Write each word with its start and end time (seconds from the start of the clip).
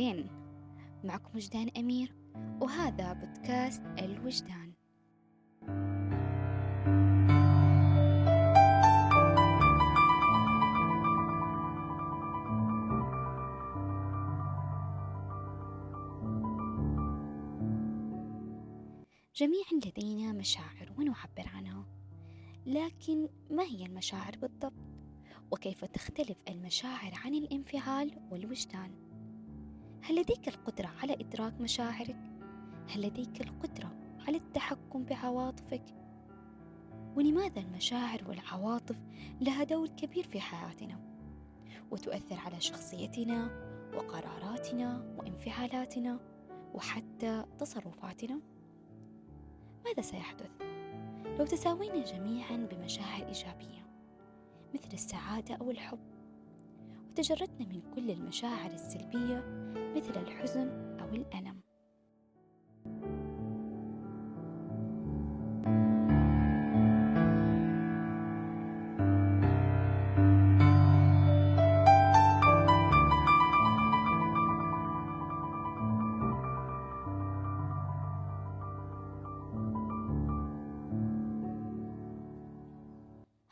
أهلين 0.00 0.26
معكم 1.04 1.30
وجدان 1.34 1.68
أمير 1.76 2.14
وهذا 2.60 3.12
بودكاست 3.12 3.82
الوجدان. 3.98 4.72
جميعا 19.34 19.72
لدينا 19.86 20.32
مشاعر 20.32 20.92
ونعبر 20.98 21.48
عنها 21.54 21.86
لكن 22.66 23.28
ما 23.50 23.62
هي 23.62 23.86
المشاعر 23.86 24.36
بالضبط؟ 24.36 24.72
وكيف 25.50 25.84
تختلف 25.84 26.38
المشاعر 26.48 27.12
عن 27.24 27.34
الانفعال 27.34 28.28
والوجدان؟ 28.30 29.09
هل 30.10 30.20
لديك 30.20 30.48
القدرة 30.48 30.90
على 31.02 31.12
إدراك 31.12 31.60
مشاعرك؟ 31.60 32.16
هل 32.88 33.02
لديك 33.02 33.40
القدرة 33.40 33.92
على 34.28 34.36
التحكم 34.36 35.04
بعواطفك؟ 35.04 35.82
ولماذا 37.16 37.60
المشاعر 37.60 38.24
والعواطف 38.28 38.96
لها 39.40 39.64
دور 39.64 39.88
كبير 39.88 40.26
في 40.26 40.40
حياتنا؟ 40.40 41.00
وتؤثر 41.90 42.38
على 42.38 42.60
شخصيتنا 42.60 43.50
وقراراتنا 43.94 45.14
وانفعالاتنا 45.18 46.20
وحتى 46.74 47.44
تصرفاتنا؟ 47.58 48.40
ماذا 49.84 50.02
سيحدث 50.02 50.50
لو 51.38 51.46
تساوينا 51.46 52.04
جميعا 52.04 52.56
بمشاعر 52.56 53.26
إيجابية 53.28 53.86
مثل 54.74 54.92
السعادة 54.92 55.54
أو 55.54 55.70
الحب؟ 55.70 56.19
وتجردنا 57.10 57.66
من 57.66 57.80
كل 57.94 58.10
المشاعر 58.10 58.70
السلبية 58.70 59.44
مثل 59.96 60.20
الحزن 60.20 60.96
أو 61.00 61.08
الألم. 61.14 61.60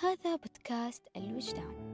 هذا 0.00 0.36
بودكاست 0.36 1.08
الوجدان. 1.16 1.93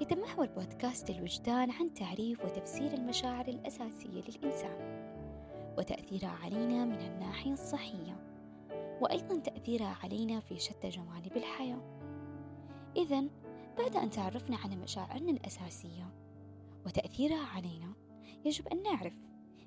يتمحور 0.00 0.46
بودكاست 0.46 1.10
الوجدان 1.10 1.70
عن 1.70 1.94
تعريف 1.94 2.44
وتفسير 2.44 2.92
المشاعر 2.92 3.48
الأساسية 3.48 4.22
للإنسان 4.28 5.02
وتأثيرها 5.78 6.38
علينا 6.44 6.84
من 6.84 7.00
الناحية 7.00 7.52
الصحية 7.52 8.16
وأيضا 9.00 9.38
تأثيرها 9.38 9.96
علينا 10.02 10.40
في 10.40 10.58
شتى 10.58 10.88
جوانب 10.88 11.36
الحياة. 11.36 11.98
إذا 12.96 13.24
بعد 13.78 13.96
أن 13.96 14.10
تعرفنا 14.10 14.56
على 14.56 14.76
مشاعرنا 14.76 15.30
الأساسية 15.30 16.14
وتأثيرها 16.86 17.46
علينا 17.46 17.92
يجب 18.44 18.68
أن 18.68 18.82
نعرف 18.82 19.14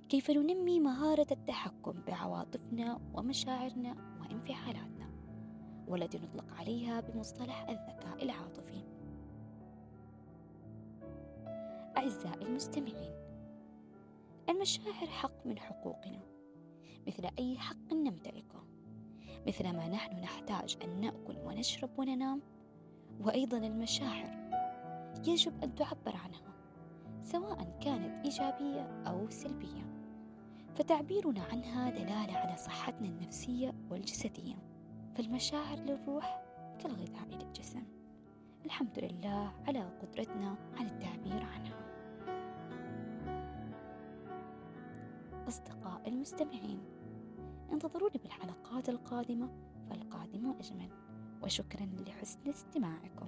كيف 0.09 0.31
ننمي 0.31 0.79
مهارة 0.79 1.27
التحكم 1.31 1.93
بعواطفنا 2.07 2.99
ومشاعرنا 3.13 3.95
وانفعالاتنا 4.19 5.09
والتي 5.87 6.17
نطلق 6.17 6.53
عليها 6.53 7.01
بمصطلح 7.01 7.69
الذكاء 7.69 8.23
العاطفي. 8.23 8.94
أعزائي 12.05 12.45
المستمعين 12.45 13.11
المشاعر 14.49 15.07
حق 15.07 15.45
من 15.45 15.59
حقوقنا. 15.59 16.19
مثل 17.07 17.29
أي 17.39 17.57
حق 17.57 17.93
نمتلكه. 17.93 18.63
مثلما 19.47 19.87
نحن 19.87 20.19
نحتاج 20.19 20.77
أن 20.83 21.01
نأكل 21.01 21.37
ونشرب 21.37 21.89
وننام 21.97 22.41
وأيضا 23.21 23.57
المشاعر 23.57 24.49
يجب 25.27 25.63
أن 25.63 25.75
تعبر 25.75 26.15
عنها 26.15 26.53
سواء 27.21 27.77
كانت 27.81 28.25
إيجابية 28.25 29.03
أو 29.07 29.29
سلبية. 29.29 29.85
فتعبيرنا 30.75 31.43
عنها 31.43 31.89
دلالة 31.89 32.37
على 32.37 32.57
صحتنا 32.57 33.07
النفسية 33.07 33.73
والجسدية. 33.89 34.55
فالمشاعر 35.15 35.77
للروح 35.77 36.43
كالغذاء 36.79 37.27
للجسم. 37.31 37.83
الحمد 38.65 38.99
لله 38.99 39.53
على 39.67 39.79
قدرتنا 40.01 40.55
على 40.77 40.87
التعبير 40.87 41.43
عنها. 41.43 41.74
أصدقاء 45.47 46.09
المستمعين. 46.09 46.79
انتظروني 47.71 48.17
بالحلقات 48.17 48.89
القادمة 48.89 49.49
فالقادمة 49.89 50.59
أجمل. 50.59 50.89
وشكرا 51.43 51.85
لحسن 51.85 52.49
استماعكم. 52.49 53.27